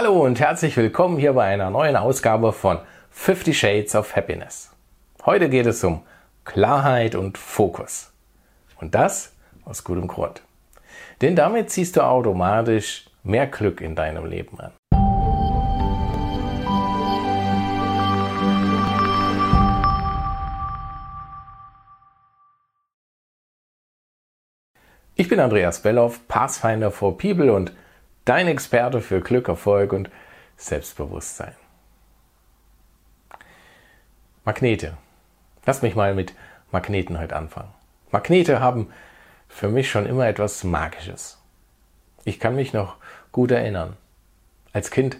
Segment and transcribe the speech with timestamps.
[0.00, 2.78] Hallo und herzlich willkommen hier bei einer neuen Ausgabe von
[3.10, 4.70] 50 Shades of Happiness.
[5.26, 6.02] Heute geht es um
[6.44, 8.12] Klarheit und Fokus.
[8.80, 9.34] Und das
[9.64, 10.40] aus gutem Grund.
[11.20, 14.70] Denn damit ziehst du automatisch mehr Glück in deinem Leben an.
[25.16, 27.72] Ich bin Andreas Belloff, Pathfinder for People und
[28.28, 30.10] dein Experte für Glück, Erfolg und
[30.56, 31.54] Selbstbewusstsein.
[34.44, 34.98] Magnete.
[35.64, 36.34] Lass mich mal mit
[36.70, 37.72] Magneten heute anfangen.
[38.10, 38.90] Magnete haben
[39.48, 41.38] für mich schon immer etwas Magisches.
[42.24, 42.96] Ich kann mich noch
[43.32, 43.96] gut erinnern.
[44.74, 45.16] Als Kind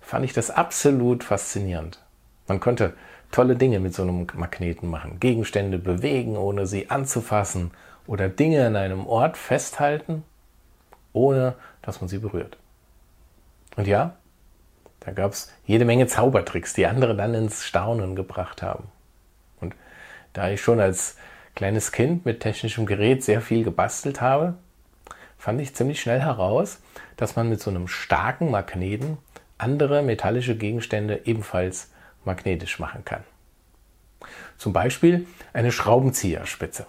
[0.00, 2.02] fand ich das absolut faszinierend.
[2.46, 2.94] Man konnte
[3.32, 5.20] tolle Dinge mit so einem Magneten machen.
[5.20, 7.72] Gegenstände bewegen, ohne sie anzufassen
[8.06, 10.24] oder Dinge an einem Ort festhalten,
[11.16, 12.56] ohne dass man sie berührt.
[13.76, 14.16] Und ja,
[15.00, 18.84] da gab es jede Menge Zaubertricks, die andere dann ins Staunen gebracht haben.
[19.60, 19.74] Und
[20.32, 21.16] da ich schon als
[21.54, 24.54] kleines Kind mit technischem Gerät sehr viel gebastelt habe,
[25.38, 26.80] fand ich ziemlich schnell heraus,
[27.16, 29.18] dass man mit so einem starken Magneten
[29.58, 31.90] andere metallische Gegenstände ebenfalls
[32.24, 33.24] magnetisch machen kann.
[34.58, 36.86] Zum Beispiel eine Schraubenzieherspitze.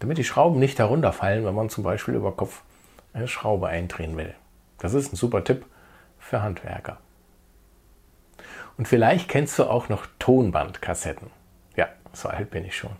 [0.00, 2.62] Damit die Schrauben nicht herunterfallen, wenn man zum Beispiel über Kopf
[3.12, 4.34] eine Schraube eindrehen will.
[4.78, 5.66] Das ist ein super Tipp
[6.18, 6.98] für Handwerker.
[8.76, 11.30] Und vielleicht kennst du auch noch Tonbandkassetten.
[11.76, 12.96] Ja, so alt bin ich schon.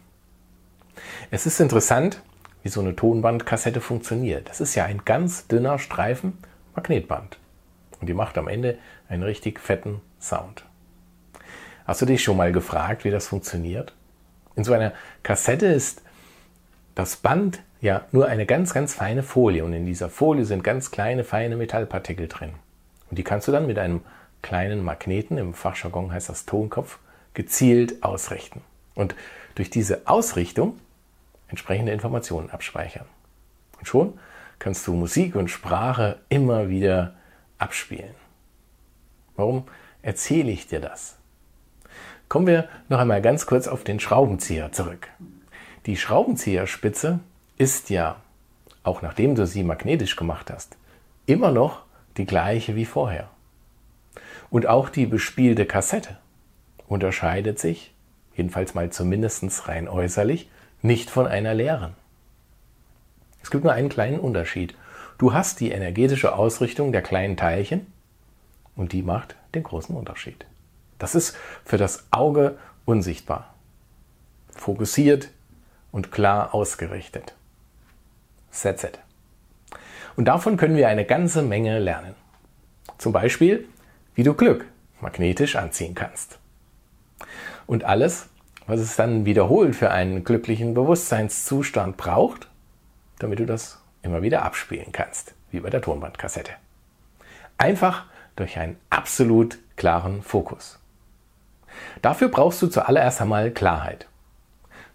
[1.30, 2.20] Es ist interessant,
[2.62, 4.48] wie so eine Tonbandkassette funktioniert.
[4.48, 6.38] Das ist ja ein ganz dünner Streifen
[6.74, 7.38] Magnetband.
[8.00, 10.64] Und die macht am Ende einen richtig fetten Sound.
[11.84, 13.94] Hast du dich schon mal gefragt, wie das funktioniert?
[14.54, 16.02] In so einer Kassette ist
[16.94, 20.90] das Band ja nur eine ganz, ganz feine Folie und in dieser Folie sind ganz
[20.90, 22.52] kleine, feine Metallpartikel drin.
[23.10, 24.00] Und die kannst du dann mit einem
[24.40, 26.98] kleinen Magneten, im Fachjargon heißt das Tonkopf,
[27.34, 28.62] gezielt ausrichten.
[28.94, 29.14] Und
[29.56, 30.78] durch diese Ausrichtung
[31.48, 33.06] entsprechende Informationen abspeichern.
[33.78, 34.18] Und schon
[34.58, 37.14] kannst du Musik und Sprache immer wieder
[37.58, 38.14] abspielen.
[39.34, 39.64] Warum
[40.02, 41.16] erzähle ich dir das?
[42.28, 45.08] Kommen wir noch einmal ganz kurz auf den Schraubenzieher zurück.
[45.86, 47.20] Die Schraubenzieherspitze
[47.58, 48.16] ist ja,
[48.82, 50.76] auch nachdem du sie magnetisch gemacht hast,
[51.26, 51.82] immer noch
[52.16, 53.28] die gleiche wie vorher.
[54.50, 56.18] Und auch die bespielte Kassette
[56.88, 57.92] unterscheidet sich,
[58.36, 60.50] jedenfalls mal zumindest rein äußerlich,
[60.82, 61.94] nicht von einer leeren.
[63.42, 64.74] Es gibt nur einen kleinen Unterschied.
[65.18, 67.86] Du hast die energetische Ausrichtung der kleinen Teilchen
[68.76, 70.44] und die macht den großen Unterschied.
[70.98, 73.54] Das ist für das Auge unsichtbar.
[74.50, 75.30] Fokussiert,
[75.92, 77.34] und klar ausgerichtet.
[78.64, 78.98] It.
[80.16, 82.14] Und davon können wir eine ganze Menge lernen.
[82.98, 83.66] Zum Beispiel,
[84.14, 84.66] wie du Glück
[85.00, 86.38] magnetisch anziehen kannst.
[87.66, 88.28] Und alles,
[88.66, 92.48] was es dann wiederholt für einen glücklichen Bewusstseinszustand braucht,
[93.18, 96.52] damit du das immer wieder abspielen kannst, wie bei der Tonbandkassette.
[97.58, 100.78] Einfach durch einen absolut klaren Fokus.
[102.02, 104.06] Dafür brauchst du zuallererst einmal Klarheit.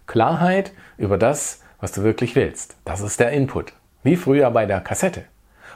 [0.06, 2.76] Klarheit über das, was du wirklich willst.
[2.84, 3.72] Das ist der Input.
[4.02, 5.24] Wie früher bei der Kassette.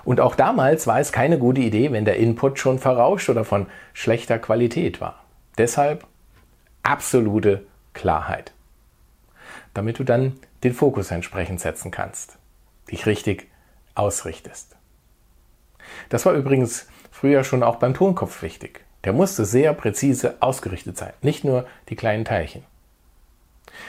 [0.05, 3.67] Und auch damals war es keine gute Idee, wenn der Input schon verrauscht oder von
[3.93, 5.25] schlechter Qualität war.
[5.59, 6.07] Deshalb
[6.83, 8.53] absolute Klarheit.
[9.75, 12.39] Damit du dann den Fokus entsprechend setzen kannst,
[12.91, 13.49] dich richtig
[13.95, 14.77] ausrichtest.
[16.09, 18.85] Das war übrigens früher schon auch beim Tonkopf wichtig.
[19.05, 22.65] Der musste sehr präzise ausgerichtet sein, nicht nur die kleinen Teilchen.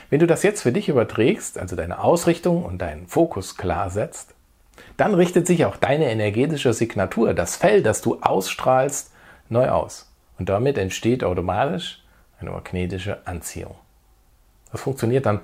[0.09, 4.33] Wenn du das jetzt für dich überträgst, also deine Ausrichtung und deinen Fokus klar setzt,
[4.97, 9.11] dann richtet sich auch deine energetische Signatur, das Feld, das du ausstrahlst,
[9.49, 10.11] neu aus.
[10.39, 12.03] Und damit entsteht automatisch
[12.39, 13.75] eine magnetische Anziehung.
[14.71, 15.41] Das funktioniert dann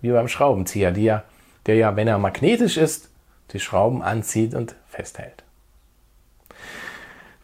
[0.00, 1.24] wie beim Schraubenzieher, der,
[1.66, 3.10] der ja, wenn er magnetisch ist,
[3.52, 5.44] die Schrauben anzieht und festhält.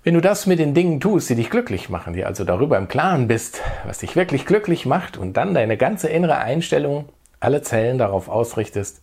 [0.04, 2.86] Wenn du das mit den Dingen tust, die dich glücklich machen, dir also darüber im
[2.86, 7.08] Klaren bist, was dich wirklich glücklich macht und dann deine ganze innere Einstellung,
[7.40, 9.02] alle Zellen darauf ausrichtest,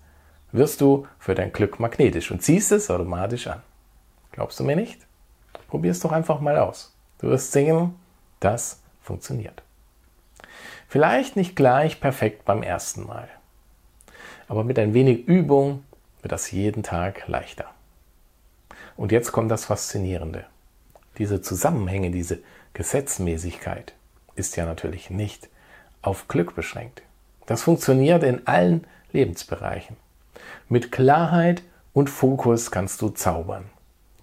[0.54, 3.62] wirst du für dein Glück magnetisch und ziehst es automatisch an.
[4.32, 5.06] Glaubst du mir nicht?
[5.68, 6.96] Probier es doch einfach mal aus.
[7.20, 7.96] Du wirst sehen,
[8.40, 9.64] das funktioniert.
[10.88, 13.28] Vielleicht nicht gleich perfekt beim ersten Mal,
[14.48, 15.84] aber mit ein wenig Übung
[16.22, 17.66] wird das jeden Tag leichter.
[18.96, 20.46] Und jetzt kommt das Faszinierende
[21.18, 22.40] diese Zusammenhänge, diese
[22.74, 23.94] Gesetzmäßigkeit
[24.36, 25.50] ist ja natürlich nicht
[26.02, 27.02] auf Glück beschränkt.
[27.46, 29.98] Das funktioniert in allen Lebensbereichen.
[30.68, 31.64] Mit Klarheit
[31.94, 33.66] und Fokus kannst du zaubern.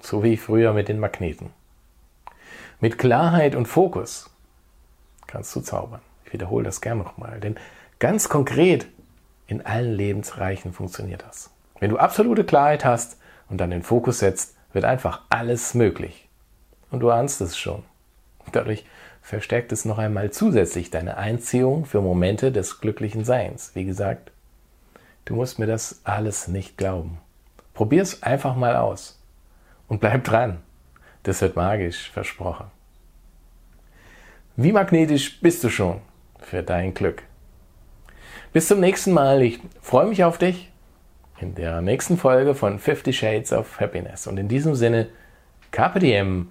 [0.00, 1.50] So wie früher mit den Magneten.
[2.80, 4.28] Mit Klarheit und Fokus
[5.26, 6.00] kannst du zaubern.
[6.26, 7.56] Ich wiederhole das gerne nochmal, denn
[7.98, 8.86] ganz konkret
[9.46, 11.50] in allen Lebensreichen funktioniert das.
[11.78, 13.18] Wenn du absolute Klarheit hast
[13.48, 16.28] und dann den Fokus setzt, wird einfach alles möglich.
[16.92, 17.82] Und du ahnst es schon.
[18.52, 18.84] Dadurch
[19.22, 23.72] verstärkt es noch einmal zusätzlich deine Einziehung für Momente des glücklichen Seins.
[23.74, 24.30] Wie gesagt,
[25.24, 27.18] du musst mir das alles nicht glauben.
[27.72, 29.18] Probier es einfach mal aus.
[29.88, 30.58] Und bleib dran.
[31.22, 32.66] Das wird magisch, versprochen.
[34.56, 36.02] Wie magnetisch bist du schon
[36.40, 37.22] für dein Glück?
[38.52, 39.40] Bis zum nächsten Mal.
[39.40, 40.70] Ich freue mich auf dich
[41.40, 44.26] in der nächsten Folge von 50 Shades of Happiness.
[44.26, 45.08] Und in diesem Sinne,
[45.74, 46.48] Diem,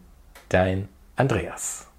[0.53, 1.90] dein Andreas.